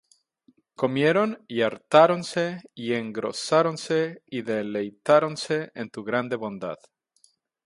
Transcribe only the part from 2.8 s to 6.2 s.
engrosáronse, y deleitáronse en tu